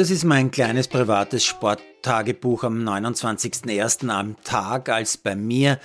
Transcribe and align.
Das 0.00 0.08
ist 0.08 0.24
mein 0.24 0.50
kleines 0.50 0.88
privates 0.88 1.44
Sporttagebuch 1.44 2.64
am 2.64 2.88
29.01. 2.88 4.08
am 4.08 4.42
Tag, 4.44 4.88
als 4.88 5.18
bei 5.18 5.36
mir 5.36 5.78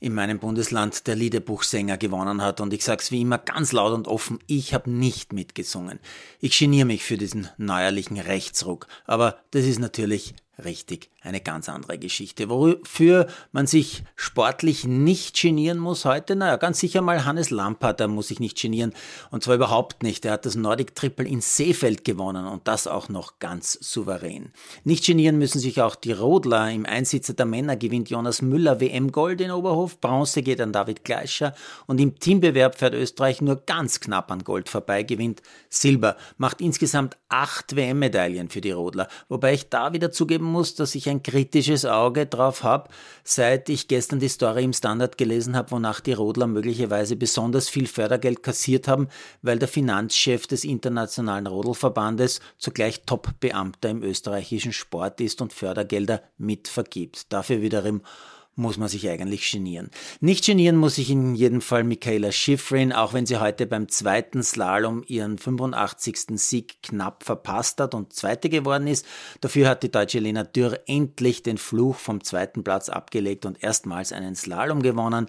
in 0.00 0.12
meinem 0.12 0.40
Bundesland 0.40 1.06
der 1.06 1.14
Liederbuchsänger 1.14 1.96
gewonnen 1.96 2.42
hat. 2.42 2.60
Und 2.60 2.74
ich 2.74 2.84
sag's 2.84 3.12
wie 3.12 3.20
immer 3.20 3.38
ganz 3.38 3.70
laut 3.70 3.92
und 3.92 4.08
offen, 4.08 4.40
ich 4.48 4.74
habe 4.74 4.90
nicht 4.90 5.32
mitgesungen. 5.32 6.00
Ich 6.40 6.58
geniere 6.58 6.84
mich 6.84 7.04
für 7.04 7.16
diesen 7.16 7.48
neuerlichen 7.58 8.18
Rechtsruck. 8.18 8.88
Aber 9.06 9.38
das 9.52 9.64
ist 9.66 9.78
natürlich 9.78 10.34
richtig 10.64 11.10
eine 11.22 11.40
ganz 11.40 11.68
andere 11.68 11.98
Geschichte. 11.98 12.48
Wofür 12.48 13.26
man 13.52 13.66
sich 13.66 14.04
sportlich 14.16 14.84
nicht 14.84 15.40
genieren 15.40 15.78
muss 15.78 16.04
heute? 16.04 16.36
Naja, 16.36 16.56
ganz 16.56 16.80
sicher 16.80 17.02
mal 17.02 17.24
Hannes 17.24 17.50
Lampard, 17.50 18.00
da 18.00 18.08
muss 18.08 18.28
sich 18.28 18.40
nicht 18.40 18.60
genieren. 18.60 18.92
Und 19.30 19.42
zwar 19.42 19.56
überhaupt 19.56 20.02
nicht. 20.02 20.24
Er 20.24 20.32
hat 20.32 20.46
das 20.46 20.54
Nordic 20.54 20.94
Triple 20.94 21.26
in 21.26 21.40
Seefeld 21.40 22.04
gewonnen 22.04 22.46
und 22.46 22.66
das 22.66 22.86
auch 22.86 23.08
noch 23.08 23.38
ganz 23.38 23.72
souverän. 23.80 24.52
Nicht 24.84 25.04
genieren 25.04 25.38
müssen 25.38 25.58
sich 25.58 25.82
auch 25.82 25.94
die 25.94 26.12
Rodler. 26.12 26.70
Im 26.70 26.86
Einsitzer 26.86 27.34
der 27.34 27.46
Männer 27.46 27.76
gewinnt 27.76 28.10
Jonas 28.10 28.42
Müller 28.42 28.80
WM 28.80 29.12
Gold 29.12 29.40
in 29.40 29.50
Oberhof, 29.50 30.00
Bronze 30.00 30.42
geht 30.42 30.60
an 30.60 30.72
David 30.72 31.04
Gleischer 31.04 31.54
und 31.86 32.00
im 32.00 32.18
Teambewerb 32.18 32.78
fährt 32.78 32.94
Österreich 32.94 33.40
nur 33.40 33.56
ganz 33.56 34.00
knapp 34.00 34.30
an 34.30 34.44
Gold 34.44 34.68
vorbei, 34.68 35.02
gewinnt 35.02 35.42
Silber, 35.68 36.16
macht 36.38 36.60
insgesamt 36.60 37.16
acht 37.28 37.76
WM-Medaillen 37.76 38.48
für 38.48 38.60
die 38.60 38.72
Rodler. 38.72 39.08
Wobei 39.28 39.54
ich 39.54 39.68
da 39.68 39.92
wieder 39.92 40.10
zugeben 40.10 40.44
muss, 40.50 40.74
dass 40.74 40.94
ich 40.94 41.08
ein 41.08 41.22
kritisches 41.22 41.84
Auge 41.84 42.26
drauf 42.26 42.62
habe, 42.62 42.90
seit 43.24 43.68
ich 43.68 43.88
gestern 43.88 44.18
die 44.18 44.28
Story 44.28 44.64
im 44.64 44.72
Standard 44.72 45.18
gelesen 45.18 45.56
habe, 45.56 45.70
wonach 45.70 46.00
die 46.00 46.12
Rodler 46.12 46.46
möglicherweise 46.46 47.16
besonders 47.16 47.68
viel 47.68 47.86
Fördergeld 47.86 48.42
kassiert 48.42 48.88
haben, 48.88 49.08
weil 49.42 49.58
der 49.58 49.68
Finanzchef 49.68 50.46
des 50.46 50.64
Internationalen 50.64 51.46
Rodelverbandes 51.46 52.40
zugleich 52.58 53.02
Top-Beamter 53.04 53.90
im 53.90 54.02
österreichischen 54.02 54.72
Sport 54.72 55.20
ist 55.20 55.40
und 55.40 55.52
Fördergelder 55.52 56.22
mitvergibt. 56.38 57.32
Dafür 57.32 57.62
wiederum 57.62 58.02
muss 58.60 58.78
man 58.78 58.88
sich 58.88 59.08
eigentlich 59.08 59.50
genieren. 59.50 59.90
Nicht 60.20 60.44
genieren 60.44 60.76
muss 60.76 60.96
sich 60.96 61.10
in 61.10 61.34
jedem 61.34 61.60
Fall 61.60 61.84
Michaela 61.84 62.32
Schifrin, 62.32 62.92
auch 62.92 63.12
wenn 63.12 63.26
sie 63.26 63.38
heute 63.38 63.66
beim 63.66 63.88
zweiten 63.88 64.42
Slalom 64.42 65.02
ihren 65.06 65.38
85. 65.38 66.38
Sieg 66.40 66.82
knapp 66.82 67.24
verpasst 67.24 67.80
hat 67.80 67.94
und 67.94 68.12
Zweite 68.12 68.48
geworden 68.48 68.86
ist. 68.86 69.06
Dafür 69.40 69.68
hat 69.68 69.82
die 69.82 69.90
deutsche 69.90 70.20
Lena 70.20 70.44
Dürr 70.44 70.80
endlich 70.86 71.42
den 71.42 71.58
Fluch 71.58 71.96
vom 71.96 72.22
zweiten 72.22 72.62
Platz 72.62 72.88
abgelegt 72.88 73.46
und 73.46 73.62
erstmals 73.62 74.12
einen 74.12 74.36
Slalom 74.36 74.82
gewonnen. 74.82 75.28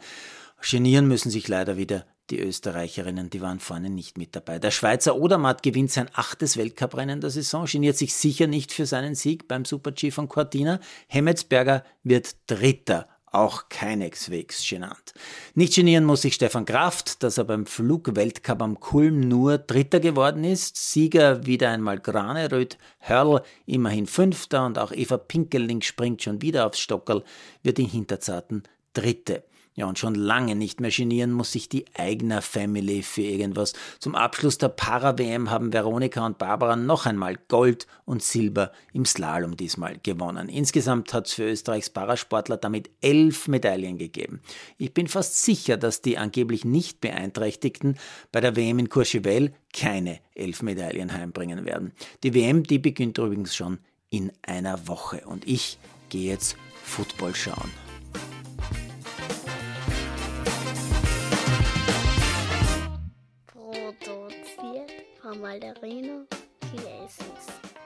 Genieren 0.62 1.08
müssen 1.08 1.32
sich 1.32 1.48
leider 1.48 1.78
wieder 1.78 2.06
die 2.32 2.40
Österreicherinnen, 2.40 3.30
die 3.30 3.42
waren 3.42 3.60
vorne 3.60 3.90
nicht 3.90 4.18
mit 4.18 4.36
dabei. 4.36 4.58
Der 4.58 4.72
Schweizer 4.72 5.16
Odermatt 5.18 5.64
gewinnt 5.64 5.92
sein 5.92 6.10
achtes 6.14 6.58
Weltcuprennen 6.58 7.20
der 7.20 7.30
Saison, 7.30 7.66
geniert 7.66 7.98
sich 7.98 8.14
sicher 8.14 8.48
nicht 8.48 8.72
für 8.72 8.86
seinen 8.86 9.16
Sieg 9.16 9.48
beim 9.48 9.66
Super-G 9.66 10.12
von 10.12 10.30
Cortina. 10.30 10.80
Hemmetsberger 11.08 11.84
wird 12.04 12.36
Dritter 12.48 13.08
auch 13.32 13.70
keineswegs 13.70 14.68
genannt. 14.68 15.14
Nicht 15.56 15.76
genieren 15.76 16.06
muss 16.06 16.22
sich 16.22 16.36
Stefan 16.36 16.66
Kraft, 16.66 17.24
dass 17.24 17.38
er 17.38 17.46
beim 17.46 17.66
Flugweltcup 17.66 18.62
am 18.62 18.80
Kulm 18.80 19.22
nur 19.22 19.58
Dritter 19.58 20.00
geworden 20.00 20.44
ist. 20.44 20.92
Sieger 20.92 21.46
wieder 21.46 21.70
einmal 21.70 22.00
Graneröd, 22.00 22.78
Hörl 23.00 23.42
immerhin 23.66 24.06
Fünfter 24.06 24.66
und 24.66 24.78
auch 24.78 24.92
Eva 24.92 25.18
Pinkeling 25.18 25.82
springt 25.82 26.22
schon 26.22 26.42
wieder 26.42 26.68
aufs 26.68 26.80
Stockerl, 26.80 27.24
wird 27.64 27.80
in 27.80 27.88
Hinterzarten 27.88 28.64
Dritte. 28.94 29.44
Ja, 29.74 29.86
und 29.86 29.98
schon 29.98 30.16
lange 30.16 30.56
nicht 30.56 30.82
mehr 30.82 30.92
genieren 30.92 31.32
muss 31.32 31.54
sich 31.54 31.70
die 31.70 31.86
Eigner 31.94 32.42
Family 32.42 33.04
für 33.04 33.22
irgendwas. 33.22 33.72
Zum 34.00 34.16
Abschluss 34.16 34.58
der 34.58 34.68
Para-WM 34.68 35.50
haben 35.50 35.72
Veronika 35.72 36.26
und 36.26 36.38
Barbara 36.38 36.76
noch 36.76 37.06
einmal 37.06 37.38
Gold 37.48 37.88
und 38.04 38.22
Silber 38.22 38.74
im 38.92 39.06
Slalom 39.06 39.56
diesmal 39.56 39.98
gewonnen. 40.04 40.50
Insgesamt 40.50 41.14
hat 41.14 41.28
es 41.28 41.34
für 41.34 41.50
Österreichs 41.50 41.90
Parasportler 41.90 42.58
damit 42.58 42.90
elf 43.00 43.48
Medaillen 43.48 43.98
gegeben. 43.98 44.42
Ich 44.78 44.94
bin 44.94 45.08
fast 45.08 45.42
sicher, 45.42 45.78
dass 45.78 46.02
die 46.02 46.18
angeblich 46.18 46.66
nicht 46.66 47.00
Beeinträchtigten 47.00 47.98
bei 48.34 48.42
der 48.42 48.58
WM 48.58 48.78
in 48.78 48.90
Courchevel 48.90 49.54
keine 49.72 50.20
elf 50.36 50.64
Medaillen 50.64 51.14
heimbringen 51.14 51.64
werden. 51.64 51.94
Die 52.24 52.34
WM, 52.34 52.64
die 52.64 52.80
beginnt 52.80 53.18
übrigens 53.18 53.56
schon 53.56 53.80
in 54.10 54.34
einer 54.42 54.90
Woche 54.90 55.22
und 55.26 55.48
ich 55.48 55.78
gehe 56.10 56.30
jetzt 56.30 56.58
Football 56.84 57.34
schauen. 57.36 57.72
Ballerino 65.52 66.26
Chilesis. 66.62 67.81